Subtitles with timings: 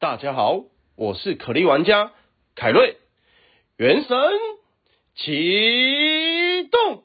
[0.00, 0.62] 大家好，
[0.94, 2.12] 我是可莉玩家
[2.54, 2.98] 凯瑞。
[3.76, 4.16] 原神
[5.16, 7.02] 启动，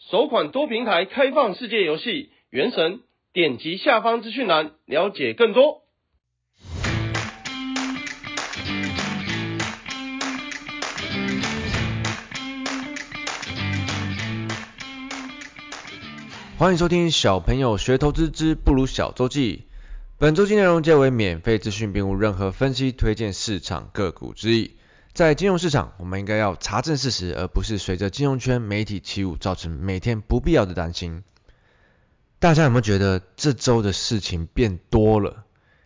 [0.00, 2.10] 首款多平台开放世界游戏
[2.50, 2.94] 《原神》，
[3.32, 5.82] 点击下方资讯栏了解更多。
[16.58, 19.66] 欢迎收听小朋友学投资之不如小周记。
[20.22, 24.76] 本周记内容皆为免费资讯，并无任何分析推荐市场个股之意。
[25.12, 31.24] 在金融市场，我们应该要查证事实，而不是随着金融圈媒体起舞，造成每天不必要的担心。
[32.38, 35.42] 大家有没有觉得这周的事情变多了？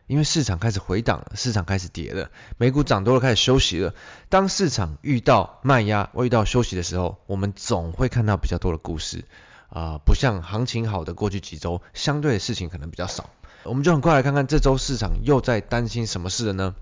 [0.06, 3.94] 因为市场开始回档了，市场开始跌了，美股涨多了，开始休息了。
[4.28, 9.24] 当市场遇到卖压、遇到休息的时候，我们总会看到比较多的故事。
[9.68, 13.30] 啊、不像行情好的过去几周，相对的事情可能比较少。
[13.68, 16.74] 我们就很快来看看这周市场又在担心什么事了呢？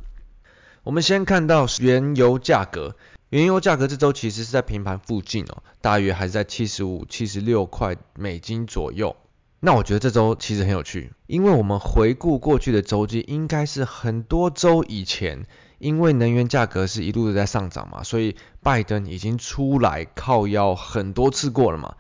[0.82, 2.94] 我们先看到原油价格，
[3.30, 9.16] 原油价格这周其实是在平盘附近哦，大约还是在七十五、七十六块美金左右。
[9.60, 15.46] 那我觉得这周其实很有趣，因为我们回顾过去的周期，应该是很多周以前，
[15.78, 21.94] 因为能源价格是一路的在上涨嘛，所以拜登已经出来靠腰很多次过了嘛。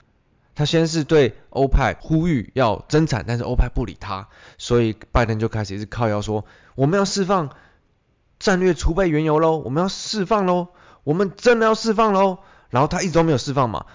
[0.54, 7.50] 他先是对欧派呼吁要增产，但是欧派不理他，所以拜登就开始一直靠腰说，我们要释放
[8.38, 10.68] 战略储备原油喽，我们要释放喽，
[11.02, 12.38] 我们真的要释放喽。
[12.70, 13.86] 然后他一直都没有释放嘛，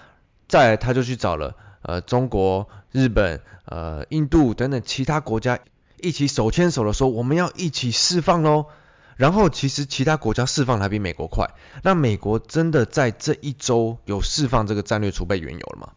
[0.48, 5.58] 再他就去找了呃中国、日本、呃印度等等其他国家
[6.00, 8.66] 一起手牵手的说，我们要一起释放喽。
[9.16, 11.50] 然后其实其他国家释放还比美国快，
[11.82, 15.92] 那美国真的在这一周有释放这个战略储备原油了吗？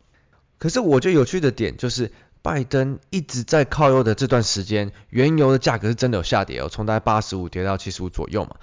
[0.64, 2.10] 可是我觉得有趣的点就是，
[2.42, 8.56] 拜登一直在靠右的这段时间，原油的价格是真的有下跌哦，从大概八十五跌到七十五左右嘛。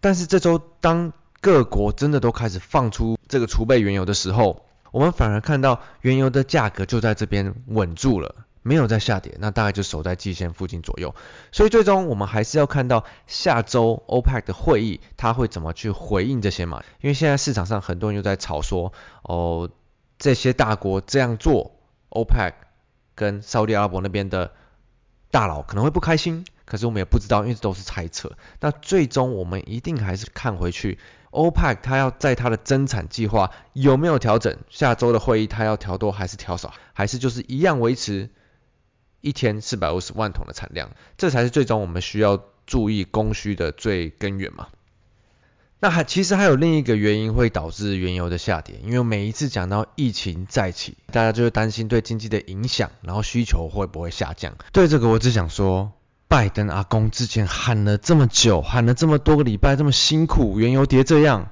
[0.00, 1.12] 但是这周当
[1.42, 11.14] 各国真的都开始放出这个储备原油的时候，我们反而看到原油的价格就在这边稳住了，没有再下跌，那大概就守在季线附近左右。
[11.52, 16.82] 所以最终我们还是要看到下周 OPEC 的会议，它会怎么去回应这些嘛？
[17.02, 19.68] 因为现在市场上很多人又在吵说，哦。
[20.18, 21.72] 这些大国这样做
[22.10, 22.54] ，OPEC
[23.14, 24.52] 跟沙特阿拉伯那边的
[25.30, 28.36] 大佬可能会不开心，可是我们也不知道，因为都是猜测。
[28.60, 30.98] 那最终我们一定还是看回去
[31.30, 34.58] ，OPEC 它要在它的增产计划有没有调整？
[34.70, 36.74] 下周的会议它要调多还是调少？
[36.92, 38.30] 还是就是一样维持
[39.20, 40.90] 一天四百五十万桶的产量？
[41.16, 44.68] 这才是最终我们需要注意供需的最根源嘛。
[45.80, 54.56] 那还其实还有另一个原因会导致原油的下跌，因为每一次讲到疫情再起，大家就会担心对经济的影响，然后需求会不会下降？
[54.72, 55.92] 对这个我只想说，
[56.26, 61.50] 拜登阿公之前喊了这么久，喊了这么多个礼拜，这么辛苦，原油跌这样，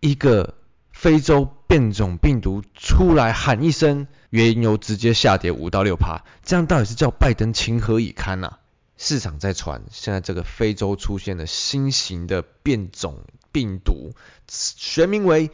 [0.00, 0.54] 一个
[0.90, 8.58] 非洲变种病毒出来喊一声，原油直接下跌五到六趴，这样到底是叫拜登情何以堪呐、啊？
[8.96, 14.10] 市场在传，现在这个非洲出现了新型的变种病毒，
[14.48, 15.50] 学名为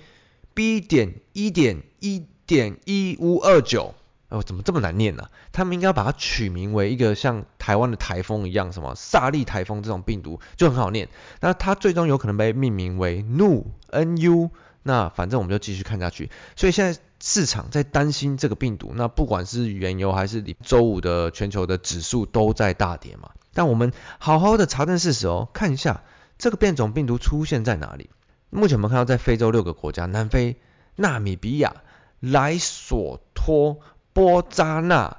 [0.54, 3.94] B 点一点一点一五二九。
[4.30, 11.08] 哦，怎么这么难念呢、他们应该把它取名为一个像台湾的台风一样，什么萨利台风这种病毒就很好念。
[11.40, 14.50] 那它最终有可能被命名为 NU NU。
[14.82, 16.30] 那反正我们就继续看下去。
[16.56, 16.98] 所以现在。
[17.22, 23.32] 市场在担心这个病毒，那不管是原油还是周五的全球的指数都在大跌嘛。
[23.52, 26.02] 但我们好好的查证事实哦，看一下
[26.40, 28.08] 这个变种病毒出现在哪里。
[28.48, 30.56] 目前我们看到在非洲六个国家：南非、
[30.96, 31.76] 纳米比亚、
[32.18, 33.78] 莱索托、
[34.14, 35.18] 波扎纳、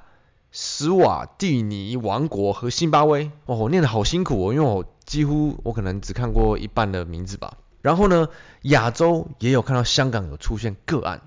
[0.50, 3.30] 史瓦蒂尼王国和辛巴威。
[3.46, 7.56] 哦，我念得好辛苦哦，因为我几乎我可能只看过一半的名字吧。
[7.82, 8.28] 然后呢，
[8.62, 11.22] 亚洲也有看到香港有出现个案。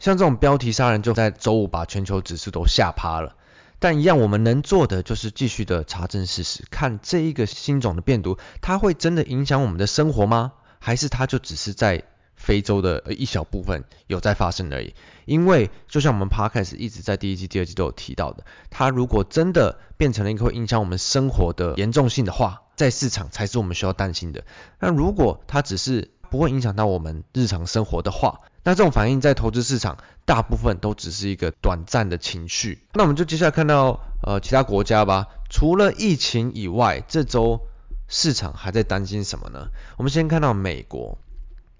[0.00, 3.36] 像这种标题杀人，就在周五把全球指数都吓趴了。
[3.80, 10.52] 但一样，我们能做的就是继续的查证事实，看这一个新种的病毒，它会真的影响我们的生活吗？
[10.78, 12.04] 还是它就只是在
[12.36, 14.94] 非洲的一小部分有在发生而已？
[15.24, 24.44] 因为就像我们 Podcast 一直在第一季、第二季都有提到的，它如果真的变成了一个会影响我们生活的严重性的话，在市场才是我们需要担心的。
[24.78, 29.96] 那如果它只是不会影响到我们日常生活的话，那这种反应在投资市场
[30.26, 32.82] 大部分都只是一个短暂的情绪。
[32.92, 35.28] 那我们就接下来看到呃其他国家吧。
[35.48, 37.62] 除了疫情以外，这周
[38.06, 39.68] 市场还在担心什么呢？
[39.96, 41.18] 我们先看到美国，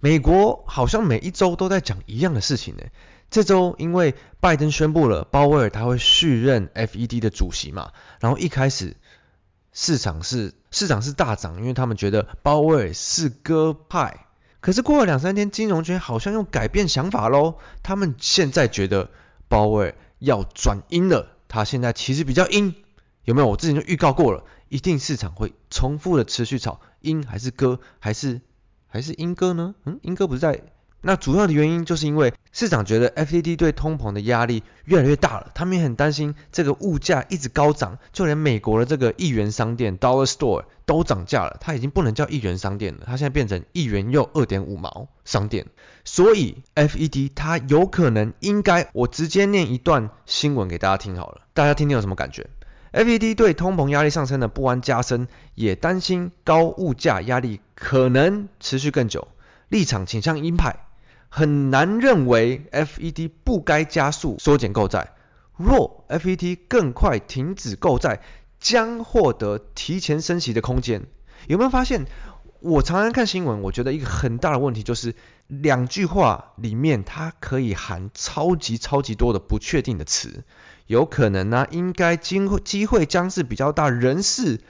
[0.01, 2.83] 美国好像每一周都在讲一样的事情呢。
[3.31, 8.97] 这周因为拜登宣布了鲍威尔他会续任 FED 的主席嘛，然后一开始
[9.73, 14.27] 市场是市场是大涨，因为他们觉得鲍威尔是鸽派。
[14.61, 19.11] 可是过了两三天，金融圈好像又改变想法喽，他们现在觉得
[19.49, 22.75] 鲍威尔要转阴了，他现在其实比较阴，
[23.25, 23.49] 有没有？
[23.49, 28.43] 我之前就预告过了，一定市场会重复的持续炒阴还是割，还是
[28.87, 29.75] 还是阴割呢？
[29.85, 30.63] 嗯，阴割不是在。
[31.01, 45.67] 那主要的原因就是因为市场觉得 FED 对通膨的压力越来越大了，他们也很担心这个物价一直高涨，就连美国的这个一元商店 Dollar Store 都涨价了，它已经不能叫一元商店了，它现在变成一元又二点五毛商店。
[46.05, 52.49] 所以 FED 它有可能应该，我直接念一段新闻给大家听好了，大家听听有什么感觉
[52.93, 59.29] ？FED 对通膨压力上升的不安加深，也担心高物价压力可能持续更久，
[59.69, 60.90] 立场倾向鹰派。
[61.31, 65.15] 很难认为 FED 不该加速缩减购债。
[65.57, 68.21] 若 FED 更快停止购债，
[68.59, 71.07] 将获得提前升息的空间。
[71.47, 72.05] 有没有发现？
[72.61, 75.15] 我常常看新闻，我觉得一个很大的问题就是
[75.47, 80.45] 两句话里面它可以含超级超级多的不确定的词。
[80.87, 84.61] 有可能呢、应该机会机会将是比较大，人事。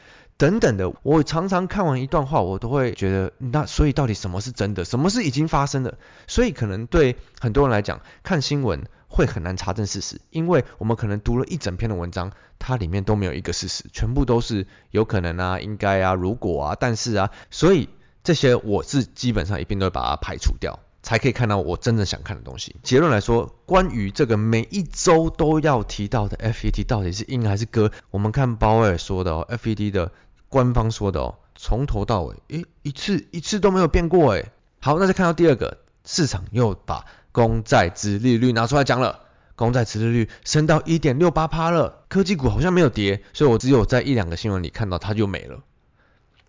[0.41, 5.99] 等等的，我常常看完一段话，我都会觉得，那所以到底什么是真的，什么是已经发生的？
[6.27, 17.91] 所以可能对很多人来讲，看新闻会很难查证事实，因为我们可能读了一整篇的文章，它里面都没有一个事实，全部都是有可能啊、应该啊、如果啊、但是啊，所以
[18.25, 22.77] 这些我是基本上一定都会把它排除掉，才可以看到我真正想看的东西。
[22.83, 30.11] 结论来说，关于这个每一周都要提到的 FED 到底是鹰还是鸽，我们看鲍威尔说的哦，FED 的。
[30.51, 34.51] 官方说的哦，从头到尾，诶，一次一次都没有变过诶。
[34.81, 39.21] 好，那再看到第二个，市场又把公债殖利率拿出来讲了，
[39.57, 45.61] 公债殖利率升到一点六八趴了，科技股好像没有跌，所以我只有在一两个新闻里看到它就没了。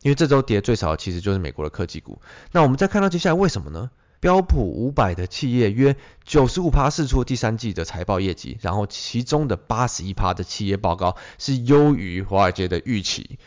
[0.02, 2.20] 因为这周跌最少的其实就是美国的科技股。
[2.52, 3.92] 那我们再看到接下来为什么呢？
[4.20, 13.40] 标普五百的企业约九十五趴释出第三季的财报业绩，然后其中的八十一趴的企业报告是优于华尔街的预期。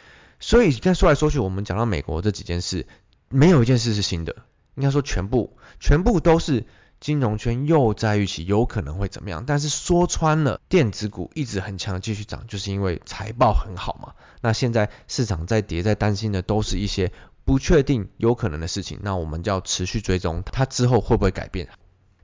[0.47, 2.87] 所以，现在说来说去，我们讲到美国这几件事，
[3.31, 4.37] 没有一件事是新的。
[4.75, 6.67] 应该说，全部全部都是
[7.01, 9.45] 金融圈又在预期有可能会怎么样。
[9.47, 14.13] 但是说穿了，电子股一直很强，继续涨，就是因为财报很好嘛。
[14.43, 17.11] 那现在市场在跌，在担心的都是一些
[17.47, 18.99] 不确定、有可能的事情。
[19.01, 21.71] 那我们就要持续追踪它之后会不会改变。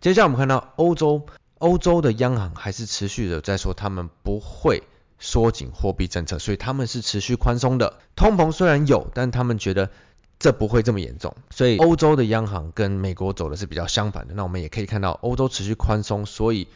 [0.02, 1.24] 接下来我们看到欧洲，
[1.56, 4.82] 欧洲的央行还是持续的在说他们不会。
[5.20, 8.00] 缩紧货币政策，所以他们是持续宽松的。
[8.16, 9.90] 通膨虽然有，但他们觉得
[10.40, 11.36] 这不会这么严重。
[11.50, 14.34] 所以欧洲的央行跟美国走的是比较相反的。
[14.34, 16.66] 那我们也可以看到，欧洲持续宽松，所以。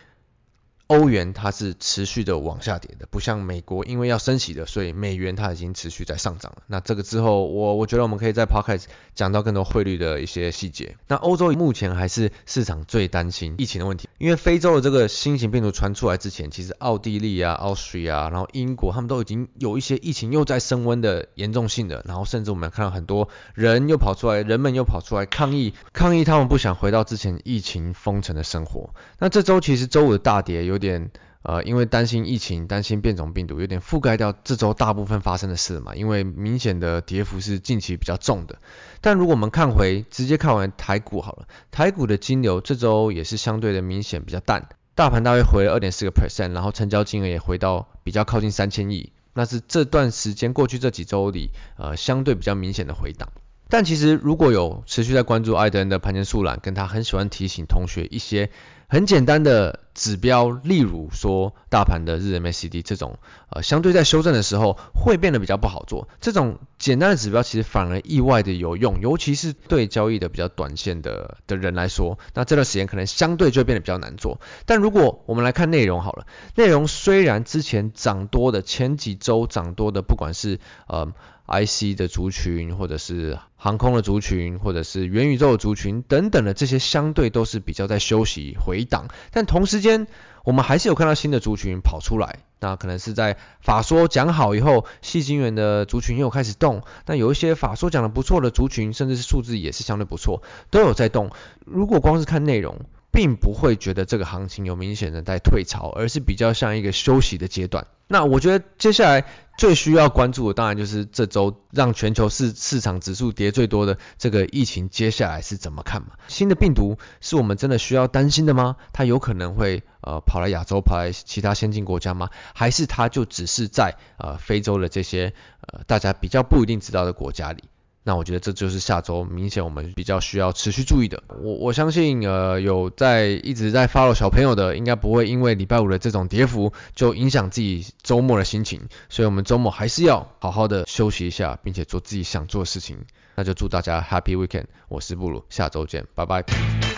[0.87, 6.63] 欧元它是持续的往下跌的，不像美国，因为要升息的，所以美元它已经持续在上涨了。
[6.67, 8.85] 那这个之后，我我觉得我们可以在 Podcast
[9.15, 10.97] 讲到更多汇率的一些细节。
[11.09, 28.91] 那欧洲目前还是市场最担心疫情的问题，因为非洲的这个新型病毒传出来之前，其实奥地利啊、Austria 啊，然后英国他们都已经有一些疫情又在升温的严重性的，然后甚至我们看到很多人又跑出来，人们又跑出来抗议，抗议他们不想回到之前疫情封城的生活。
[29.19, 30.74] 那这周其实周五的大跌有。
[30.75, 31.11] 有点
[31.43, 35.95] 呃，因为担心疫情，担心变种病毒，有点覆盖掉这周大部分发生的事嘛。
[35.95, 38.57] 因为明显的跌幅是近期比较重的。
[39.03, 53.29] 但如果我们看回，直接看完台股好了，台股的金流这周也是相对的明显比较淡，大盘大约回了二点四个 percent，然后成交金额也回到比较靠近三千亿，那是这段时间过去这几周里呃相对比较明显的回档。
[53.69, 58.49] 但其实如果有持续在关注艾德恩的盘前速览，跟他很喜欢提醒同学一些。
[58.87, 66.09] 很简单的指标，例如说大盘的日 MACD 这种，呃，相对在修正的时候会变得比较不好做。
[66.21, 74.41] 这种简单的指标其实反而意外的有用，尤其是对交易的比较短线的的人来说，那这段时间可能相对就会变得比较难做。
[74.67, 80.59] 但如果我们来看内容好了，内容虽然之前涨多的前几周涨多的，不管是
[80.89, 81.13] 呃。
[81.47, 89.09] IC 的族群，或者是航空的族群，或者是元宇宙的族群等等的这些，相对都是比较在休息回档。
[89.31, 90.09] 但同时间，
[90.43, 92.41] 我们还是有看到新的族群跑出来。
[92.59, 96.83] 那可能是在法说讲好以后，戏精元的族群又开始动。
[97.05, 101.31] 但有一些法说讲的不错的族群，甚至是数字也是相对不错，都有在动。
[101.67, 102.81] 如果光是看内容，
[103.15, 107.87] 并不会觉得这个行情有明显的在退潮，而是比较像一个休息的阶段。
[108.09, 109.25] 那我觉得接下来
[109.57, 116.09] 最需要关注的，当然就是这周让全球市市场指数跌最多的这个疫情，接下来是怎么看嘛？
[116.27, 118.75] 新的病毒是我们真的需要担心的吗？
[118.93, 122.31] 它有可能会呃跑来亚洲，跑来其他先进国家吗？
[122.53, 127.63] 还是它就只是在呃非洲的这些呃大家比较不一定知道的国家里？
[128.07, 131.23] 那我觉得这就是下周明显我们比较需要持续注意的。
[131.29, 138.83] 我我相信呃有在一直在 follow 小朋友的，应该不会因为礼拜五的这种跌幅就影响自己周末的心情。
[139.09, 142.99] 所以我们周末还是要好好的休息一下，并且做自己想做的事情。
[143.37, 146.94] 那就祝大家 Happy Weekend，我是布鲁，下周见，拜拜。